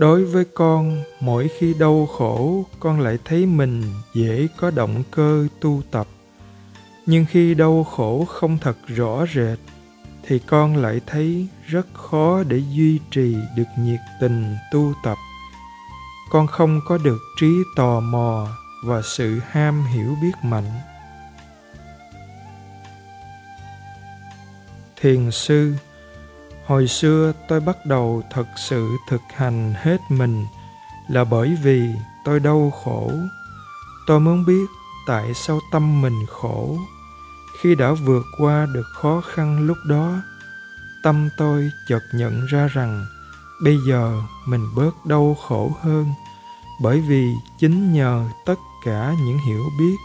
[0.00, 3.82] đối với con, mỗi khi đau khổ, con lại thấy mình
[4.14, 6.06] dễ có động cơ tu tập.
[7.06, 9.58] Nhưng khi đau khổ không thật rõ rệt,
[10.26, 15.18] thì con lại thấy rất khó để duy trì được nhiệt tình tu tập.
[16.30, 18.48] Con không có được trí tò mò
[18.84, 20.70] và sự ham hiểu biết mạnh.
[25.00, 25.74] Thiền sư
[26.66, 30.46] hồi xưa tôi bắt đầu thật sự thực hành hết mình
[31.08, 31.88] là bởi vì
[32.24, 33.10] tôi đau khổ.
[34.06, 34.66] Tôi muốn biết
[35.06, 36.78] tại sao tâm mình khổ.
[37.60, 40.22] Khi đã vượt qua được khó khăn lúc đó,
[41.02, 43.06] tâm tôi chợt nhận ra rằng
[43.64, 46.06] bây giờ mình bớt đau khổ hơn
[46.82, 49.96] bởi vì chính nhờ tất cả những hiểu biết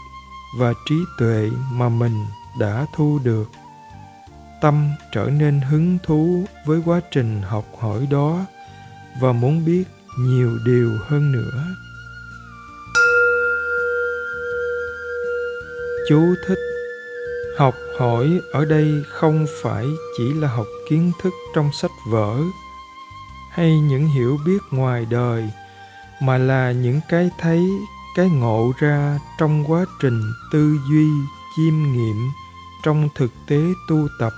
[0.58, 2.26] và trí tuệ mà mình
[2.58, 3.50] đã thu được
[4.60, 8.46] tâm trở nên hứng thú với quá trình học hỏi đó
[9.20, 9.84] và muốn biết
[10.18, 11.64] nhiều điều hơn nữa.
[16.08, 16.58] Chú thích,
[17.58, 19.86] học hỏi ở đây không phải
[20.18, 22.36] chỉ là học kiến thức trong sách vở
[23.50, 25.50] hay những hiểu biết ngoài đời,
[26.22, 27.60] mà là những cái thấy,
[28.16, 31.06] cái ngộ ra trong quá trình tư duy,
[31.56, 32.30] chiêm nghiệm
[32.82, 34.32] trong thực tế tu tập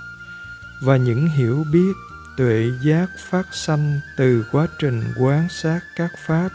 [0.81, 1.93] và những hiểu biết
[2.37, 6.49] tuệ giác phát sanh từ quá trình quán sát các pháp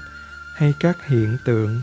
[0.56, 1.80] hay các hiện tượng,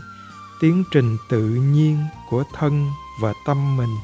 [0.60, 1.98] tiến trình tự nhiên
[2.30, 3.96] của thân và tâm mình.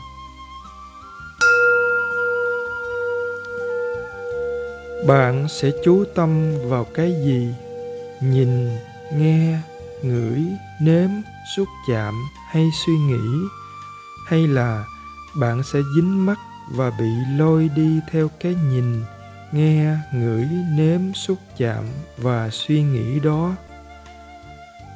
[5.07, 7.49] Bạn sẽ chú tâm vào cái gì?
[8.23, 8.69] Nhìn,
[9.15, 9.59] nghe,
[10.03, 10.43] ngửi,
[10.81, 11.11] nếm,
[11.57, 12.15] xúc chạm
[12.51, 13.39] hay suy nghĩ?
[14.27, 14.85] Hay là
[15.35, 16.39] bạn sẽ dính mắt
[16.71, 19.03] và bị lôi đi theo cái nhìn,
[19.53, 21.85] nghe ngửi nếm xúc chạm
[22.19, 23.55] và suy nghĩ đó.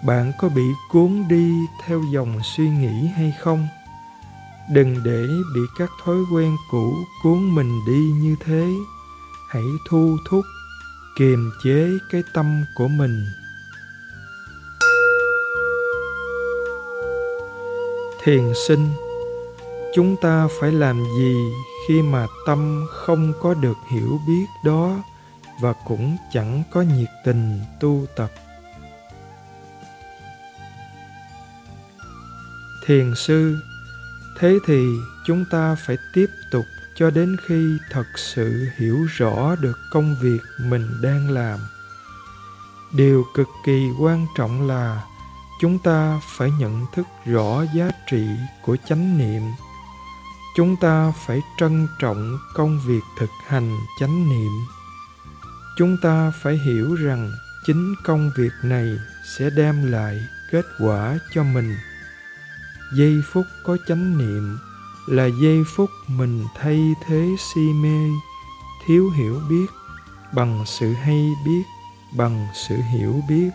[0.06, 1.52] Bạn có bị cuốn đi
[1.84, 3.68] theo dòng suy nghĩ hay không?
[4.70, 8.68] Đừng để bị các thói quen cũ cuốn mình đi như thế.
[9.48, 10.44] Hãy thu thúc,
[11.18, 13.24] kiềm chế cái tâm của mình.
[18.24, 18.90] Thiền sinh
[19.94, 21.52] chúng ta phải làm gì
[21.88, 24.96] khi mà tâm không có được hiểu biết đó
[25.60, 28.30] và cũng chẳng có nhiệt tình tu tập?
[32.86, 33.56] Thiền sư,
[34.38, 34.86] thế thì
[35.26, 36.64] chúng ta phải tiếp tục
[36.96, 41.58] cho đến khi thật sự hiểu rõ được công việc mình đang làm.
[42.92, 45.04] Điều cực kỳ quan trọng là
[45.60, 48.26] chúng ta phải nhận thức rõ giá trị
[48.62, 49.42] của chánh niệm
[50.54, 54.52] chúng ta phải trân trọng công việc thực hành chánh niệm.
[55.76, 57.32] Chúng ta phải hiểu rằng
[57.66, 58.98] chính công việc này
[59.38, 61.76] sẽ đem lại kết quả cho mình.
[62.96, 64.58] Giây phút có chánh niệm
[65.06, 68.08] là giây phút mình thay thế si mê,
[68.86, 69.66] thiếu hiểu biết,
[70.32, 71.62] bằng sự hay biết,
[72.16, 73.50] bằng sự hiểu biết.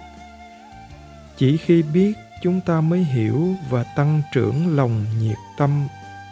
[1.37, 5.87] Chỉ khi biết chúng ta mới hiểu và tăng trưởng lòng nhiệt tâm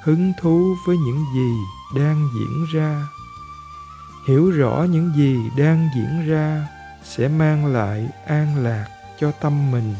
[0.08, 1.58] hứng thú với những gì
[1.95, 3.08] đang diễn ra.
[4.28, 6.68] Hiểu rõ những gì đang diễn ra
[7.03, 8.88] sẽ mang lại an lạc
[9.20, 9.95] cho tâm mình.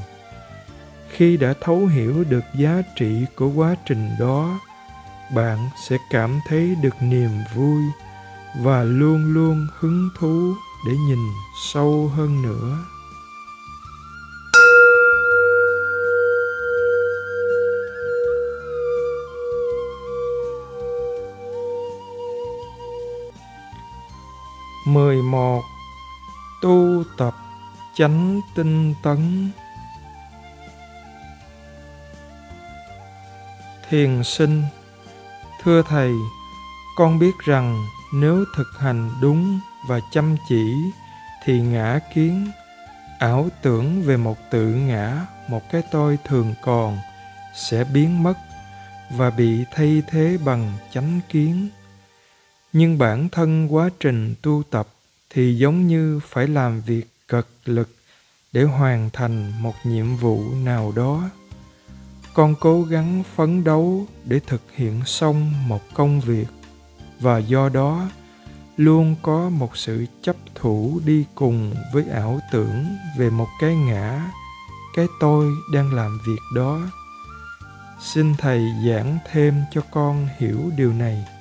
[1.10, 4.60] Khi đã thấu hiểu được giá trị của quá trình đó,
[5.36, 7.82] bạn sẽ cảm thấy được niềm vui
[8.62, 10.53] và luôn luôn hứng thú
[10.88, 11.20] để nhìn
[11.74, 12.78] sâu hơn nữa.
[24.88, 25.63] Mười một.
[26.61, 27.35] Tu tập
[27.95, 29.51] chánh tinh tấn.
[33.89, 34.63] Thiền sinh,
[35.63, 36.11] thưa thầy,
[36.97, 40.73] con biết rằng nếu thực hành đúng và chăm chỉ
[41.43, 42.51] thì ngã kiến,
[43.19, 46.97] ảo tưởng về một tự ngã, một cái tôi thường còn
[47.55, 48.33] sẽ biến mất
[49.11, 51.69] và bị thay thế bằng chánh kiến
[52.78, 54.88] nhưng bản thân quá trình tu tập
[55.30, 57.89] thì giống như phải làm việc cật lực
[58.51, 61.30] để hoàn thành một nhiệm vụ nào đó.
[62.34, 66.47] Con cố gắng phấn đấu để thực hiện xong một công việc
[67.19, 68.09] và do đó
[68.78, 72.86] luôn có một sự chấp thủ đi cùng với ảo tưởng
[73.17, 74.32] về một cái ngã,
[74.95, 76.82] cái tôi đang làm việc đó.
[78.01, 81.36] Xin thầy giảng thêm cho con hiểu điều này.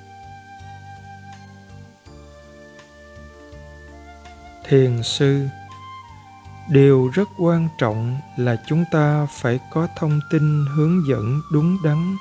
[4.67, 5.47] Thiền sư.
[6.69, 12.15] Điều rất quan trọng là chúng ta phải có thông tin hướng dẫn đúng đắn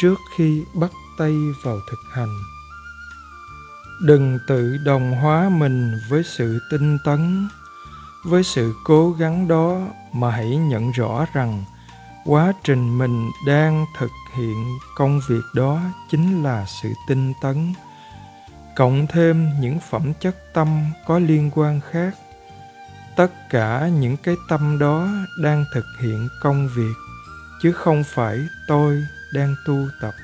[0.00, 1.32] trước khi bắt tay
[1.64, 2.38] vào thực hành.
[4.02, 7.48] Đừng tự đồng hóa mình với sự tinh tấn,
[8.24, 9.80] với sự cố gắng đó
[10.12, 11.64] mà hãy nhận rõ rằng
[12.24, 15.80] quá trình mình đang thực hiện công việc đó
[16.10, 17.72] chính là sự tinh tấn
[18.76, 22.14] cộng thêm những phẩm chất tâm có liên quan khác.
[23.16, 25.08] Tất cả những cái tâm đó
[25.42, 26.94] đang thực hiện công việc,
[27.62, 29.04] chứ không phải tôi
[29.34, 30.14] đang tu tập.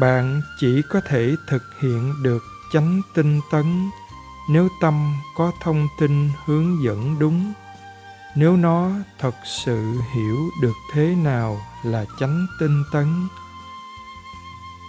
[0.00, 3.90] Bạn chỉ có thể thực hiện được chánh tinh tấn
[4.50, 7.52] nếu tâm có thông tin hướng dẫn đúng.
[8.34, 13.28] Nếu nó thật sự hiểu được thế nào là chánh tinh tấn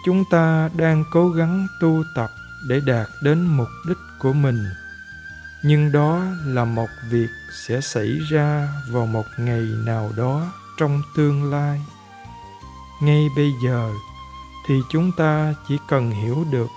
[0.05, 2.29] chúng ta đang cố gắng tu tập
[2.69, 4.65] để đạt đến mục đích của mình.
[5.63, 7.29] Nhưng đó là một việc
[7.65, 11.81] sẽ xảy ra vào một ngày nào đó trong tương lai.
[13.01, 13.91] Ngay bây giờ
[14.67, 16.67] thì chúng ta chỉ cần hiểu được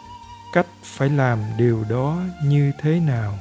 [0.53, 3.39] cách phải làm điều đó như thế nào.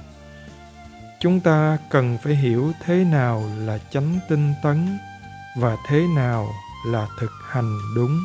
[1.20, 4.98] Chúng ta cần phải hiểu thế nào là chánh tinh tấn
[5.58, 6.50] và thế nào
[6.86, 8.20] là thực hành đúng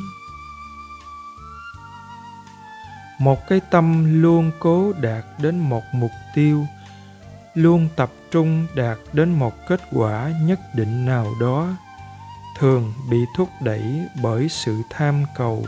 [3.18, 6.66] một cái tâm luôn cố đạt đến một mục tiêu,
[7.54, 11.68] luôn tập trung đạt đến một kết quả nhất định nào đó,
[12.58, 15.66] thường bị thúc đẩy bởi sự tham cầu.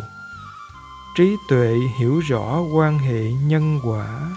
[1.16, 4.30] Trí tuệ hiểu rõ quan hệ nhân quả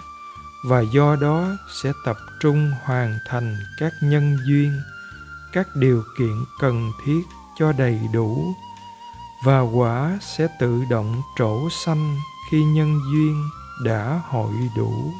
[0.64, 4.80] và do đó sẽ tập trung hoàn thành các nhân duyên,
[5.52, 7.22] các điều kiện cần thiết
[7.58, 8.54] cho đầy đủ
[9.44, 12.16] và quả sẽ tự động trổ xanh
[12.50, 13.48] khi nhân duyên
[13.84, 15.12] đã hội đủ.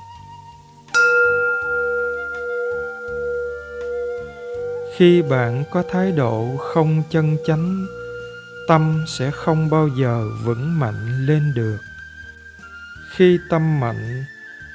[4.97, 7.87] Khi bạn có thái độ không chân chánh,
[8.69, 11.79] tâm sẽ không bao giờ vững mạnh lên được.
[13.17, 14.25] Khi tâm mạnh,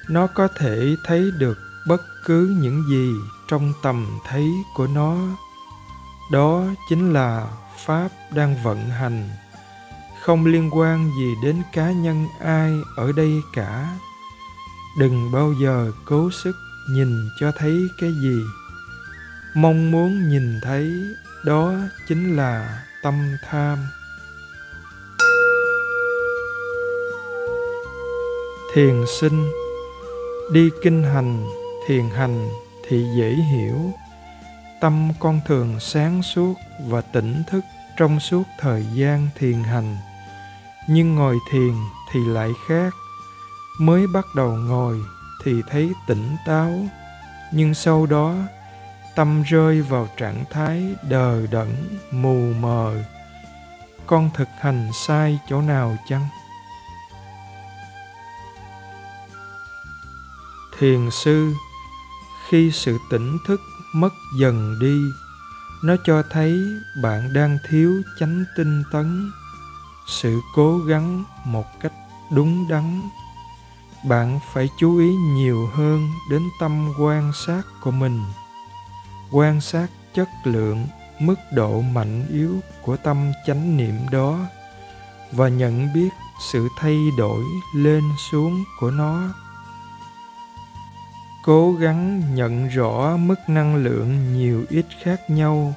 [0.10, 3.12] nó có thể thấy được bất cứ những gì
[3.48, 5.18] trong tầm thấy của nó
[6.32, 7.48] đó chính là
[7.86, 9.30] pháp đang vận hành.
[10.22, 13.90] Không liên quan gì đến cá nhân ai ở đây cả.
[15.00, 16.56] Đừng bao giờ cố sức
[16.90, 18.42] nhìn cho thấy cái gì.
[19.56, 20.92] Mong muốn nhìn thấy,
[21.46, 21.74] đó
[22.08, 23.78] chính là tâm tham.
[28.74, 29.52] Thiền sinh,
[30.52, 31.48] đi kinh hành,
[31.88, 32.50] thiền hành
[32.88, 33.94] thì dễ hiểu
[34.82, 36.54] tâm con thường sáng suốt
[36.88, 37.66] và tỉnh thức
[37.98, 39.98] trong suốt thời gian thiền hành.
[40.88, 41.74] Nhưng ngồi thiền
[42.12, 42.94] thì lại khác.
[43.80, 45.02] Mới bắt đầu ngồi
[45.44, 46.72] thì thấy tỉnh táo.
[47.52, 48.36] Nhưng sau đó,
[49.16, 53.04] tâm rơi vào trạng thái đờ đẫn, mù mờ.
[54.06, 56.28] Con thực hành sai chỗ nào chăng?
[60.80, 61.54] Thiền sư,
[62.50, 63.62] khi sự tỉnh thức
[63.94, 65.02] mất dần đi.
[65.84, 66.60] Nó cho thấy
[67.02, 69.32] bạn đang thiếu chánh tinh tấn,
[70.08, 71.94] sự cố gắng một cách
[72.32, 73.02] đúng đắn.
[74.04, 78.24] Bạn phải chú ý nhiều hơn đến tâm quan sát của mình.
[79.32, 80.88] Quan sát chất lượng,
[81.20, 84.40] mức độ mạnh yếu của tâm chánh niệm đó
[85.32, 86.10] và nhận biết
[86.52, 87.44] sự thay đổi
[87.76, 89.34] lên xuống của nó
[91.48, 95.74] cố gắng nhận rõ mức năng lượng nhiều ít khác nhau,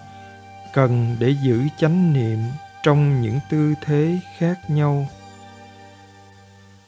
[0.75, 2.39] cần để giữ chánh niệm
[2.83, 5.09] trong những tư thế khác nhau.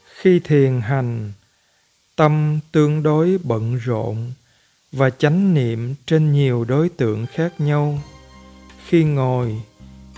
[0.05, 1.33] Khi thiền hành,
[2.16, 4.33] tâm tương đối bận rộn
[4.93, 7.99] và chánh niệm trên nhiều đối tượng khác nhau.
[8.87, 9.62] Khi ngồi,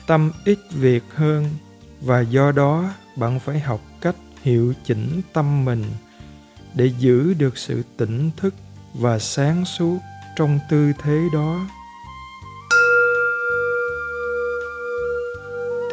[0.06, 1.50] tâm ít việc hơn
[2.00, 5.84] và do đó bạn phải học cách hiệu chỉnh tâm mình
[6.74, 8.54] để giữ được sự tỉnh thức
[8.94, 9.98] và sáng suốt
[10.36, 11.60] trong tư thế đó.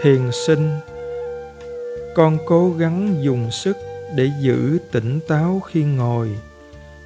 [0.01, 0.79] Thiền sinh,
[2.15, 3.77] con cố gắng dùng sức
[4.15, 6.35] để giữ tỉnh táo khi ngồi,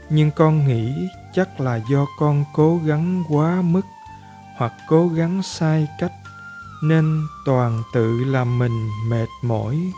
[0.09, 0.93] nhưng con nghĩ
[1.33, 3.81] chắc là do con cố gắng quá mức
[4.57, 6.13] hoặc cố gắng sai cách
[6.83, 9.91] nên toàn tự làm mình mệt mỏi.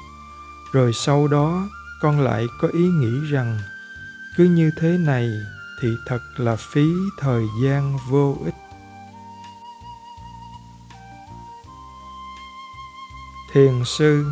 [0.71, 1.67] Rồi sau đó
[2.01, 3.59] con lại có ý nghĩ rằng,
[4.37, 5.29] cứ như thế này
[5.81, 6.87] thì thật là phí
[7.19, 8.53] thời gian vô ích.
[13.53, 14.25] Thiền sư,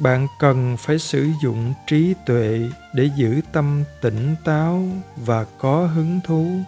[0.00, 6.20] bạn cần phải sử dụng trí tuệ để giữ tâm tỉnh táo và có hứng
[6.24, 6.64] thú,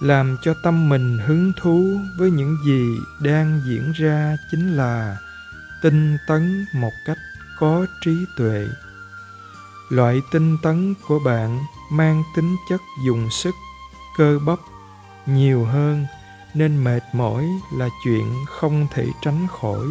[0.00, 1.84] làm cho tâm mình hứng thú
[2.18, 5.16] với những gì đang diễn ra chính là
[5.82, 7.18] tinh tấn một cách
[7.58, 8.66] có trí tuệ.
[9.88, 13.54] Loại tinh tấn của bạn mang tính chất dùng sức,
[14.16, 14.58] cơ bắp
[15.26, 16.06] nhiều hơn
[16.54, 19.86] nên mệt mỏi là chuyện không thể tránh khỏi.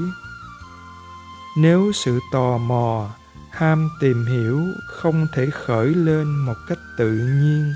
[1.58, 3.10] Nếu sự tò mò,
[3.50, 7.74] ham tìm hiểu không thể khởi lên một cách tự nhiên,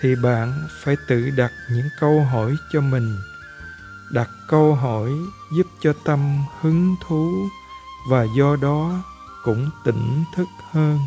[0.00, 3.16] thì bạn phải tự đặt những câu hỏi cho mình,
[4.12, 5.10] đặt câu hỏi
[5.56, 7.48] giúp cho tâm hứng thú
[8.08, 8.92] và do đó
[9.44, 10.98] cũng tỉnh thức hơn.